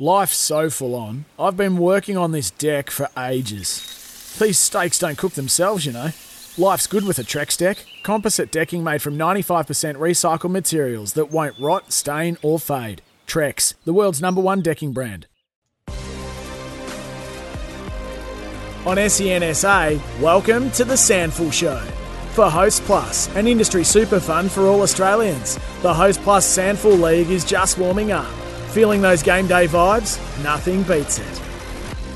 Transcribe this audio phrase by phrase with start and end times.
[0.00, 1.24] Life's so full on.
[1.40, 4.36] I've been working on this deck for ages.
[4.38, 6.10] These steaks don't cook themselves, you know.
[6.56, 7.84] Life's good with a Trex deck.
[8.04, 13.02] Composite decking made from 95% recycled materials that won't rot, stain, or fade.
[13.26, 15.26] Trex, the world's number one decking brand.
[18.86, 21.80] On SEN SA, welcome to the SANFL Show.
[22.34, 27.30] For Host Plus, an industry super fund for all Australians, the Host Plus SANFL League
[27.30, 28.32] is just warming up.
[28.72, 30.18] Feeling those game day vibes?
[30.44, 31.42] Nothing beats it.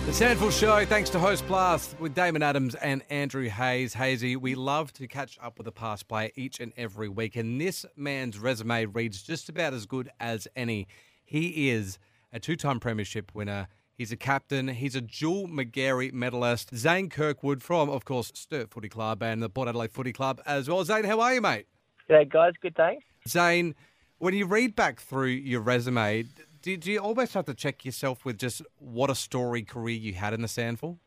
[0.04, 3.94] The SANFL Show, thanks to Host Plus with Damon Adams and Andrew Hayes.
[3.94, 7.60] Hazy, we love to catch up with a past player each and every week, and
[7.60, 10.88] this man's resume reads just about as good as any.
[11.24, 11.98] He is
[12.32, 13.68] a two time Premiership winner.
[13.94, 14.68] He's a captain.
[14.68, 16.76] He's a dual Magarey medalist.
[16.76, 20.68] Zane Kirkwood from, of course, Sturt Footy Club and the Port Adelaide Footy Club as
[20.68, 20.84] well.
[20.84, 21.66] Zane, how are you, mate?
[22.10, 22.52] G'day, guys.
[22.60, 23.04] Good, thanks.
[23.28, 23.74] Zane,
[24.18, 26.24] when you read back through your resume,
[26.62, 30.14] do, do you almost have to check yourself with just what a story career you
[30.14, 30.98] had in the SANFL?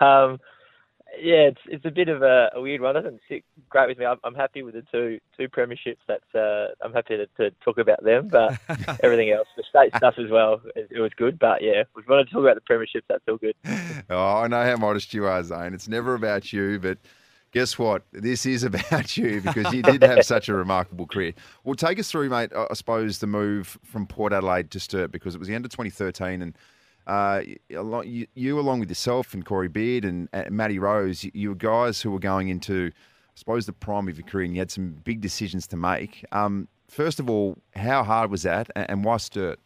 [0.00, 0.40] Um,
[1.18, 2.96] yeah, it's it's a bit of a, a weird one.
[2.96, 4.06] It doesn't sit great with me.
[4.06, 5.98] I'm, I'm happy with the two two premierships.
[6.06, 8.58] That's uh, I'm happy to, to talk about them, but
[9.02, 11.38] everything else, the state stuff as well, it, it was good.
[11.38, 13.54] But yeah, if we want to talk about the premierships, that's all good.
[14.08, 15.72] Oh, I know how modest you are, Zane.
[15.72, 16.98] It's never about you, but
[17.52, 18.02] guess what?
[18.12, 21.32] This is about you because you did have such a remarkable career.
[21.64, 22.50] Well, take us through, mate.
[22.54, 25.70] I suppose the move from Port Adelaide to Sturt because it was the end of
[25.70, 26.56] 2013 and.
[27.06, 31.48] Uh, you, you, along with yourself and Corey Beard and, and Matty Rose, you, you,
[31.48, 34.60] were guys who were going into, I suppose, the prime of your career, and you
[34.60, 36.24] had some big decisions to make.
[36.30, 39.58] Um, first of all, how hard was that, and, and why Sturt?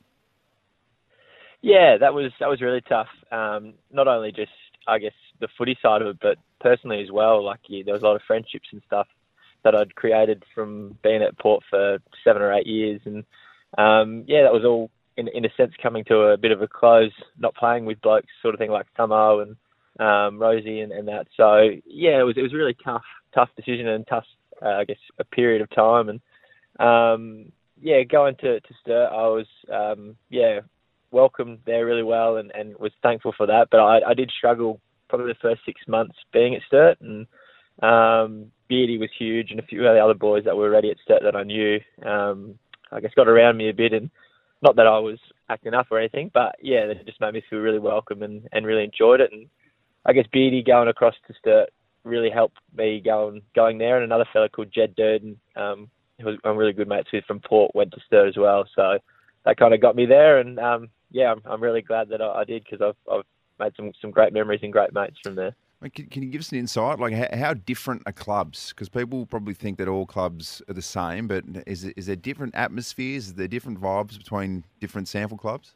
[1.60, 3.08] Yeah, that was that was really tough.
[3.32, 4.52] Um, not only just,
[4.86, 5.12] I guess,
[5.44, 7.44] the footy side of it, but personally as well.
[7.44, 9.06] Like, yeah, there was a lot of friendships and stuff
[9.62, 13.24] that I'd created from being at Port for seven or eight years, and
[13.76, 16.68] um, yeah, that was all in in a sense coming to a bit of a
[16.68, 19.56] close, not playing with blokes, sort of thing like Samo and
[20.00, 21.26] um, Rosie and, and that.
[21.36, 24.24] So yeah, it was it was really tough tough decision and tough,
[24.62, 26.08] uh, I guess, a period of time.
[26.08, 26.20] And
[26.78, 30.60] um, yeah, going to to Sturt, I was um, yeah
[31.10, 33.68] welcomed there really well and, and was thankful for that.
[33.70, 34.80] But I, I did struggle
[35.14, 37.26] probably the first six months being at Sturt and.
[37.82, 40.96] Um, Beardy was huge, and a few of the other boys that were already at
[41.02, 42.56] Sturt that I knew, um,
[42.92, 44.10] I guess, got around me a bit, and
[44.62, 45.18] not that I was
[45.50, 48.64] acting up or anything, but yeah, it just made me feel really welcome and, and
[48.64, 49.32] really enjoyed it.
[49.32, 49.46] And
[50.06, 51.70] I guess Beardy going across to Sturt
[52.04, 53.96] really helped me going going there.
[53.96, 55.88] And another fella called Jed Durden, um,
[56.18, 58.64] who was, I'm really good mates with from Port, went to Sturt as well.
[58.74, 58.98] So
[59.44, 60.38] that kind of got me there.
[60.38, 63.24] And um, yeah, I'm, I'm really glad that I, I did because I've, I've
[63.58, 65.54] made some, some great memories and great mates from there.
[65.94, 66.98] Can, can you give us an insight?
[66.98, 68.70] Like, how, how different are clubs?
[68.70, 72.54] Because people probably think that all clubs are the same, but is, is there different
[72.54, 73.26] atmospheres?
[73.26, 75.74] Is there different vibes between different SANFL clubs?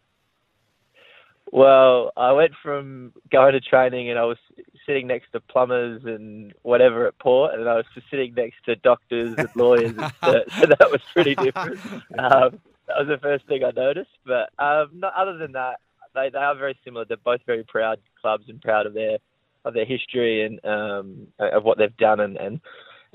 [1.50, 4.38] Well, I went from going to training and I was
[4.86, 9.34] sitting next to plumbers and whatever at Port, and I was sitting next to doctors
[9.36, 11.78] and lawyers, and so, so that was pretty different.
[12.18, 14.10] Um, that was the first thing I noticed.
[14.26, 15.80] But um, not, other than that,
[16.14, 17.04] they, they are very similar.
[17.04, 19.18] They're both very proud clubs and proud of their
[19.64, 22.60] of their history and um, of what they've done and, and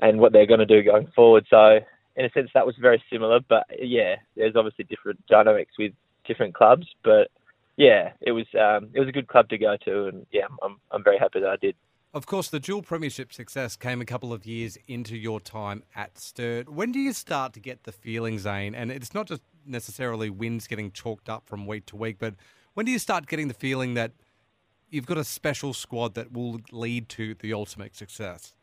[0.00, 1.46] and what they're going to do going forward.
[1.48, 1.78] So
[2.16, 3.40] in a sense, that was very similar.
[3.48, 5.92] But yeah, there's obviously different dynamics with
[6.26, 6.86] different clubs.
[7.02, 7.28] But
[7.76, 10.76] yeah, it was um, it was a good club to go to, and yeah, I'm
[10.90, 11.74] I'm very happy that I did.
[12.12, 16.16] Of course, the dual premiership success came a couple of years into your time at
[16.16, 16.68] Sturt.
[16.68, 18.72] When do you start to get the feeling, Zane?
[18.72, 22.34] And it's not just necessarily wins getting chalked up from week to week, but
[22.74, 24.12] when do you start getting the feeling that
[24.90, 28.54] you've got a special squad that will lead to the ultimate success?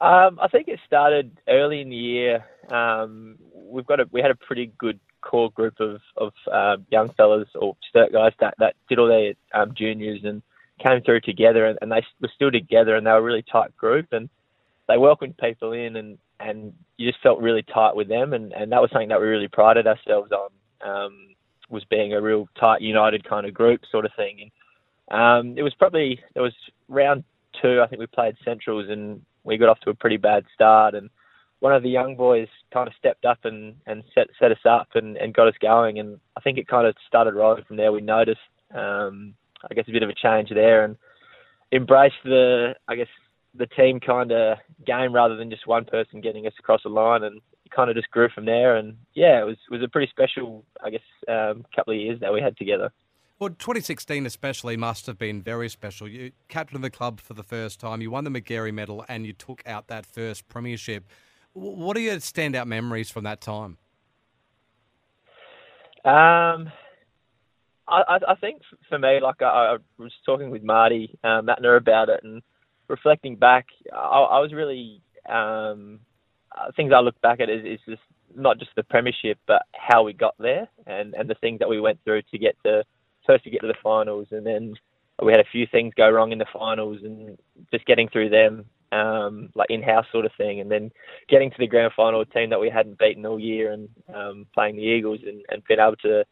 [0.00, 2.44] Um, I think it started early in the year.
[2.70, 7.10] Um, we've got a, we had a pretty good core group of, of uh, young
[7.14, 10.42] fellas or guys that, that did all their um, juniors and
[10.82, 13.74] came through together and, and they were still together and they were a really tight
[13.76, 14.28] group and
[14.86, 18.70] they welcomed people in and, and you just felt really tight with them and, and
[18.70, 20.50] that was something that we really prided ourselves on.
[21.68, 24.50] Was being a real tight, united kind of group sort of thing.
[25.10, 26.52] And um, it was probably it was
[26.88, 27.24] round
[27.60, 27.80] two.
[27.82, 30.94] I think we played Centrals and we got off to a pretty bad start.
[30.94, 31.10] And
[31.60, 34.88] one of the young boys kind of stepped up and, and set set us up
[34.94, 35.98] and, and got us going.
[35.98, 37.92] And I think it kind of started rolling from there.
[37.92, 38.40] We noticed,
[38.74, 39.34] um,
[39.68, 40.96] I guess, a bit of a change there and
[41.72, 43.08] embraced the, I guess,
[43.54, 47.22] the team kind of game rather than just one person getting us across the line.
[47.22, 47.40] And
[47.74, 48.76] kind of just grew from there.
[48.76, 52.32] And yeah, it was was a pretty special, I guess, um, couple of years that
[52.32, 52.92] we had together.
[53.38, 56.08] Well, 2016 especially must have been very special.
[56.08, 58.00] You captained the club for the first time.
[58.00, 61.04] You won the Magarey Medal, and you took out that first premiership.
[61.52, 63.76] What are your standout memories from that time?
[66.04, 66.70] Um,
[67.88, 72.08] I, I think for me, like I, I was talking with Marty uh, Mattner about
[72.08, 72.42] it, and
[72.88, 76.00] reflecting back, I, I was really um,
[76.76, 78.02] things I look back at is, is just
[78.34, 81.80] not just the premiership, but how we got there, and and the things that we
[81.80, 82.84] went through to get to
[83.26, 84.74] first to get to the finals, and then
[85.22, 87.38] we had a few things go wrong in the finals, and
[87.72, 90.90] just getting through them, um, like in-house sort of thing, and then
[91.28, 94.76] getting to the grand final, team that we hadn't beaten all year, and um, playing
[94.76, 96.24] the Eagles, and, and being able to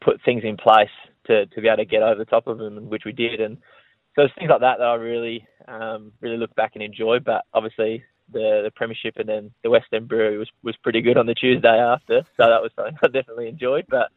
[0.00, 0.88] put things in place
[1.26, 3.40] to, to be able to get over the top of them, which we did.
[3.40, 3.58] And
[4.14, 7.18] so it's things like that that I really um, really look back and enjoy.
[7.18, 11.16] But obviously the the premiership and then the West End Brewery was was pretty good
[11.16, 13.86] on the Tuesday after, so that was something I definitely enjoyed.
[13.88, 14.10] But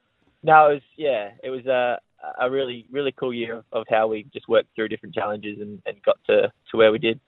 [0.44, 2.00] no, it was yeah, it was a
[2.40, 5.82] a really really cool year of, of how we just worked through different challenges and,
[5.86, 7.20] and got to to where we did.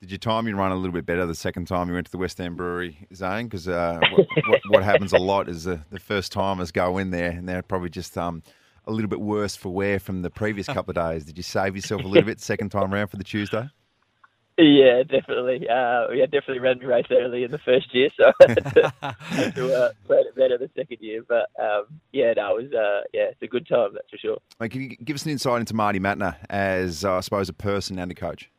[0.00, 2.16] Did your timing run a little bit better the second time you went to the
[2.16, 3.48] West End Brewery, Zane?
[3.48, 7.10] Because uh, what, what, what, happens a lot is the, the first timers go in
[7.10, 8.42] there and they're probably just um,
[8.86, 11.26] a little bit worse for wear from the previous couple of days.
[11.26, 13.68] Did you save yourself a little bit second time around for the Tuesday?
[14.62, 15.66] Yeah, definitely.
[15.68, 18.74] Uh, we had definitely ran the race early in the first year, so I had
[18.74, 21.22] to, had to uh, plan it better the second year.
[21.26, 24.38] But um, yeah, no, it was uh, yeah, it's a good time, that's for sure.
[24.60, 27.54] Mate, can you give us an insight into Marty Mattner as, uh, I suppose, a
[27.54, 28.50] person and a coach?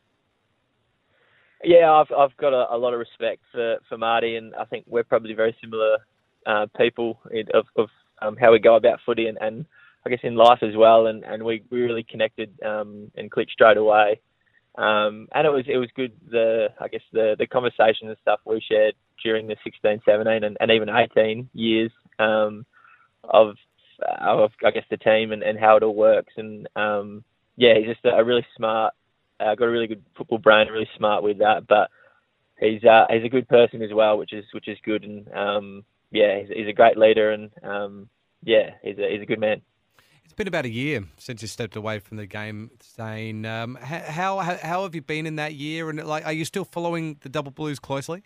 [1.64, 4.86] Yeah, I've I've got a, a, lot of respect for, for Marty, and I think
[4.88, 5.98] we're probably very similar
[6.48, 7.90] uh, people in, of, of
[8.24, 9.66] um, how we go about footy, and, and
[10.04, 11.06] I guess in life as well.
[11.06, 14.20] And, and we, we really connected um, and clicked straight away.
[14.78, 18.40] Um, and it was it was good the I guess the the conversation and stuff
[18.46, 22.66] we shared during the 16, 17, and, and even 18 years um,
[23.24, 23.56] of
[24.20, 26.34] of I guess the team and, and how it all works.
[26.38, 27.24] And um,
[27.58, 28.94] yeah, he's just a, a really smart
[29.42, 31.68] uh, got a really good football brain, really smart with that.
[31.68, 31.90] But
[32.60, 35.04] he's uh, he's a good person as well, which is which is good.
[35.04, 38.10] And um, yeah, he's, he's, a great leader, and um,
[38.44, 39.62] yeah, he's a he's a good man.
[40.42, 43.46] Been about a year since you stepped away from the game, Zane.
[43.46, 45.88] Um, how, how how have you been in that year?
[45.92, 48.24] And like, are you still following the Double Blues closely?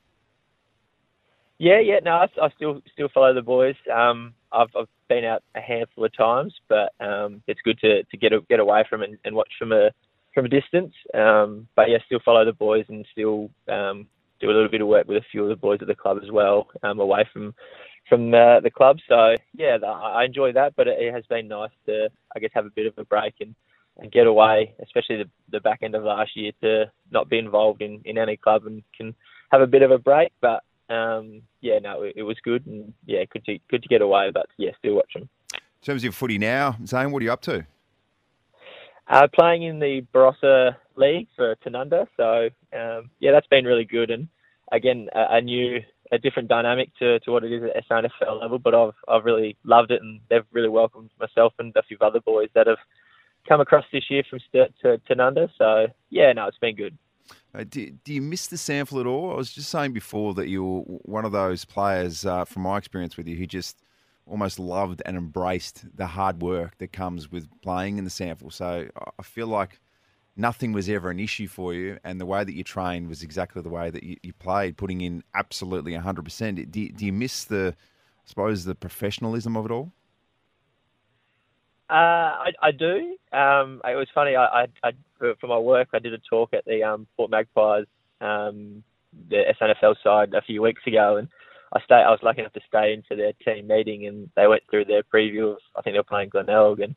[1.58, 3.76] Yeah, yeah, no, I, I still still follow the boys.
[3.94, 8.18] Um, I've, I've been out a handful of times, but um, it's good to, to
[8.18, 9.90] get a, get away from and, and watch from a
[10.34, 10.94] from a distance.
[11.14, 14.08] Um, but yeah, still follow the boys and still um,
[14.40, 16.20] do a little bit of work with a few of the boys at the club
[16.24, 17.54] as well, um, away from
[18.08, 18.98] from uh, the club.
[19.08, 20.76] So yeah, I enjoy that.
[20.76, 23.56] But it has been nice to, I guess, have a bit of a break and,
[23.98, 27.82] and get away, especially the, the back end of last year, to not be involved
[27.82, 29.16] in, in any club and can
[29.52, 30.32] have a bit of a break.
[30.42, 34.02] But um, yeah, no, it, it, was good and yeah, good to good to get
[34.02, 34.32] away.
[34.34, 35.30] But yeah, still watch them.
[35.54, 37.66] In terms of footy now, Zane, what are you up to?
[39.08, 44.10] Uh, playing in the Barossa League for Tanunda, so um, yeah, that's been really good,
[44.10, 44.28] and
[44.72, 45.80] again, a, a, new,
[46.12, 48.60] a different dynamic to, to what it is at SANFL level.
[48.60, 52.20] But I've I've really loved it, and they've really welcomed myself and a few other
[52.20, 52.78] boys that have
[53.48, 55.50] come across this year from Sturt to Tanunda.
[55.58, 56.98] So yeah, no, it's been good.
[57.54, 59.32] Uh, do, do you miss the SANFL at all?
[59.32, 63.18] I was just saying before that you're one of those players, uh, from my experience
[63.18, 63.82] with you, who just
[64.28, 68.52] almost loved and embraced the hard work that comes with playing in the SANFL.
[68.52, 68.88] So
[69.18, 69.80] I feel like
[70.38, 73.62] nothing was ever an issue for you, and the way that you trained was exactly
[73.62, 76.72] the way that you, you played, putting in absolutely 100%.
[76.72, 79.92] Do, do you miss the, I suppose, the professionalism of it all?
[81.90, 83.16] Uh, I, I do.
[83.32, 84.36] Um, it was funny.
[84.36, 84.92] I, I, I,
[85.40, 87.86] for my work, I did a talk at the um, Port Magpies,
[88.22, 88.84] um,
[89.30, 91.28] the SANFL side, a few weeks ago, and
[91.74, 91.96] I stay.
[91.96, 95.04] I was lucky enough to stay into their team meeting, and they went through their
[95.04, 95.58] preview of.
[95.76, 96.96] I think they were playing Glenelg, and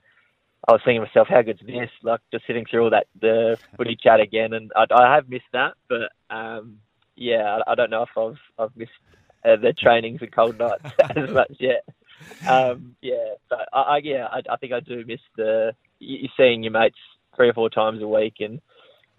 [0.66, 1.90] I was thinking to myself, how good's this?
[2.02, 5.44] Like just sitting through all that the footy chat again, and I, I have missed
[5.52, 6.78] that, but um,
[7.16, 8.90] yeah, I, I, don't know if I've I've missed
[9.44, 10.84] uh, the trainings and cold nights
[11.16, 11.84] as much yet.
[12.46, 16.62] Um, yeah, but I, I yeah, I, I think I do miss the you seeing
[16.62, 16.98] your mates
[17.36, 18.60] three or four times a week and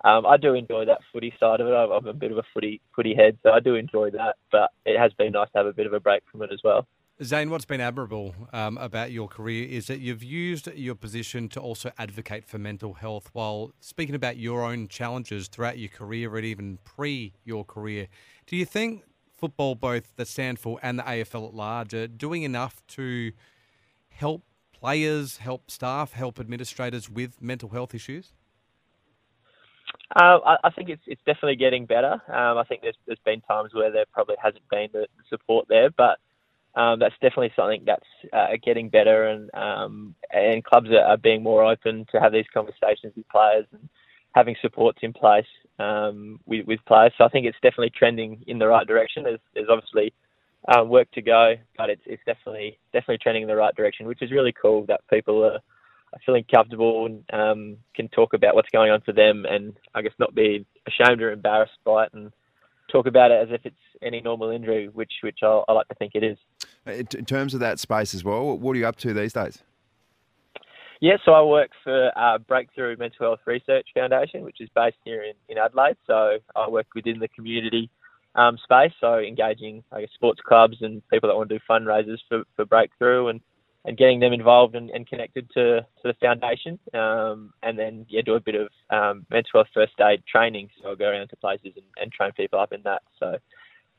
[0.03, 1.71] um, I do enjoy that footy side of it.
[1.71, 4.35] I'm a bit of a footy footy head, so I do enjoy that.
[4.51, 6.61] But it has been nice to have a bit of a break from it as
[6.63, 6.87] well.
[7.21, 11.59] Zane, what's been admirable um, about your career is that you've used your position to
[11.59, 16.45] also advocate for mental health while speaking about your own challenges throughout your career and
[16.45, 18.07] even pre your career.
[18.47, 19.03] Do you think
[19.37, 23.33] football, both the SANFL and the AFL at large, are doing enough to
[24.07, 28.31] help players, help staff, help administrators with mental health issues?
[30.15, 32.13] Uh, I, I, think it's it's definitely getting better.
[32.29, 35.89] Um, I think there's there's been times where there probably hasn't been the, support there,
[35.89, 36.17] but
[36.79, 41.43] um, that's definitely something that's uh, getting better, and um, and clubs are, are, being
[41.43, 43.89] more open to have these conversations with players and
[44.33, 47.11] having supports in place um, with with players.
[47.17, 49.23] So I think it's definitely trending in the right direction.
[49.23, 50.13] There's there's obviously
[50.69, 54.21] um, work to go, but it's it's definitely definitely trending in the right direction, which
[54.21, 55.59] is really cool that people are,
[56.13, 60.01] are feeling comfortable and um, can talk about what's going on for them, and I
[60.01, 62.31] guess not be ashamed or embarrassed by it, and
[62.89, 65.95] talk about it as if it's any normal injury, which which I, I like to
[65.95, 66.37] think it is.
[66.85, 69.63] In, in terms of that space as well, what are you up to these days?
[71.01, 75.23] Yeah, so I work for uh, Breakthrough Mental Health Research Foundation, which is based here
[75.23, 75.95] in, in Adelaide.
[76.05, 77.89] So I work within the community
[78.35, 82.17] um, space, so engaging I guess, sports clubs and people that want to do fundraisers
[82.27, 83.39] for, for Breakthrough and,
[83.85, 86.77] and getting them involved and, and connected to, to the foundation.
[86.93, 90.69] Um, and then, yeah, do a bit of um, mental health first aid training.
[90.81, 93.03] So I'll go around to places and, and train people up in that.
[93.19, 93.37] So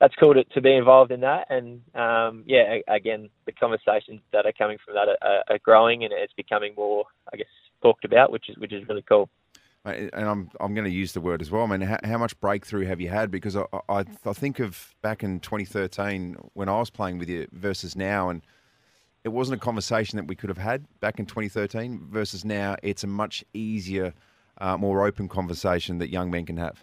[0.00, 1.46] that's cool to, to be involved in that.
[1.50, 6.12] And um, yeah, again, the conversations that are coming from that are, are, growing, and
[6.12, 7.46] it's becoming more, I guess,
[7.82, 9.28] talked about, which is which is really cool.
[9.84, 11.64] And I'm I'm going to use the word as well.
[11.64, 13.30] I mean, how, how much breakthrough have you had?
[13.30, 17.46] Because I, I, I think of back in 2013 when I was playing with you
[17.52, 18.42] versus now, and
[19.22, 22.76] it wasn't a conversation that we could have had back in 2013 versus now.
[22.82, 24.14] It's a much easier,
[24.58, 26.82] uh, more open conversation that young men can have.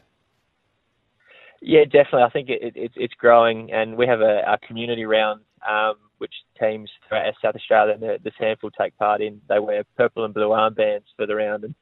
[1.61, 2.23] Yeah, definitely.
[2.23, 6.33] I think it, it, it's growing, and we have a, a community round um, which
[6.59, 9.41] teams throughout South Australia and the, the SANFL take part in.
[9.49, 11.75] They wear purple and blue armbands for the round, and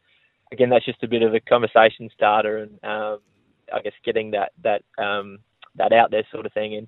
[0.52, 3.20] again, that's just a bit of a conversation starter, and um,
[3.74, 5.40] I guess getting that that um,
[5.76, 6.76] that out there sort of thing.
[6.76, 6.88] And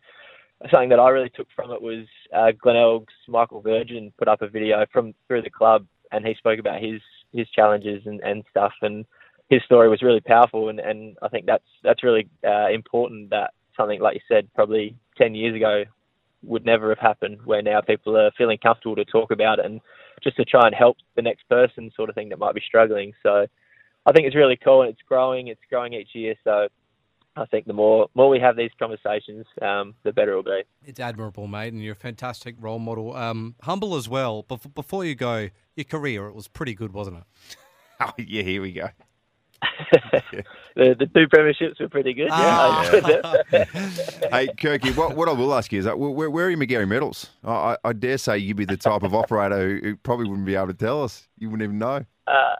[0.71, 4.47] something that I really took from it was uh, Glenelg's Michael Virgin put up a
[4.47, 7.01] video from through the club, and he spoke about his
[7.33, 9.05] his challenges and, and stuff, and
[9.49, 13.29] his story was really powerful, and, and I think that's that's really uh, important.
[13.29, 15.83] That something like you said, probably ten years ago,
[16.43, 17.39] would never have happened.
[17.45, 19.81] Where now people are feeling comfortable to talk about it and
[20.23, 23.13] just to try and help the next person, sort of thing that might be struggling.
[23.23, 23.45] So
[24.05, 25.47] I think it's really cool, and it's growing.
[25.47, 26.35] It's growing each year.
[26.43, 26.67] So
[27.37, 30.63] I think the more more we have these conversations, um, the better it'll be.
[30.83, 33.15] It's admirable, mate, and you're a fantastic role model.
[33.15, 34.43] Um, humble as well.
[34.75, 37.23] Before you go, your career it was pretty good, wasn't it?
[37.99, 38.89] Oh yeah, here we go.
[40.75, 42.29] the, the two premierships were pretty good.
[42.31, 42.83] Ah.
[43.51, 43.65] Yeah.
[43.71, 46.87] hey, Kirky, what, what I will ask you is that where, where are your Magarey
[46.87, 47.29] medals?
[47.43, 50.55] I, I, dare say you'd be the type of operator who, who, probably wouldn't be
[50.55, 51.27] able to tell us.
[51.37, 52.05] You wouldn't even know.
[52.27, 52.55] Uh,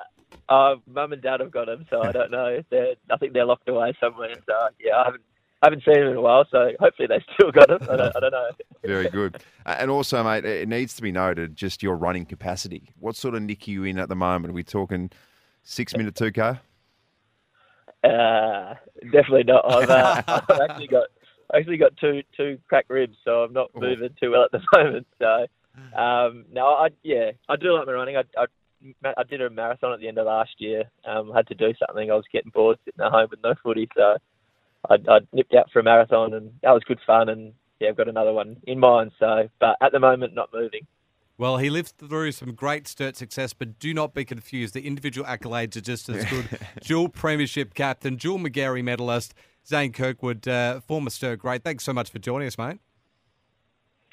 [0.49, 2.63] uh, Mum and Dad have got them, so I don't know.
[2.69, 4.33] They're, I think they're locked away somewhere.
[4.45, 5.23] So yeah, I haven't
[5.61, 7.79] I haven't seen them in a while, so hopefully they still got them.
[7.89, 8.49] I don't, I don't know.
[8.83, 9.41] Very good.
[9.65, 12.91] And also, mate, it needs to be noted just your running capacity.
[12.99, 14.51] What sort of nick are you in at the moment?
[14.51, 15.09] Are we talking
[15.63, 16.59] six minute two k?
[18.03, 18.75] Uh,
[19.11, 19.65] definitely not.
[19.71, 21.07] I've, uh, I've actually got
[21.53, 24.61] I actually got two two cracked ribs, so I'm not moving too well at the
[24.77, 25.07] moment.
[25.19, 25.47] So
[25.97, 28.17] um, no, I yeah, I do like my running.
[28.17, 28.45] I, I
[29.17, 30.83] I did a marathon at the end of last year.
[31.05, 32.11] Um, had to do something.
[32.11, 34.17] I was getting bored sitting at home with no footy, so
[34.89, 37.29] I, I nipped out for a marathon, and that was good fun.
[37.29, 39.11] And yeah, I've got another one in mind.
[39.19, 40.85] So, but at the moment, not moving.
[41.39, 44.73] Well, he lived through some great Sturt success, but do not be confused.
[44.73, 46.47] The individual accolades are just as good.
[46.81, 51.63] dual premiership captain, dual Magarey medalist, Zane Kirkwood, uh, former Sturt great.
[51.63, 52.79] Thanks so much for joining us, mate.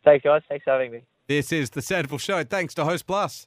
[0.04, 0.42] Thanks, guys.
[0.48, 1.00] Thanks for having me.
[1.26, 2.44] This is the SANFL Show.
[2.44, 3.46] Thanks to Host Plus.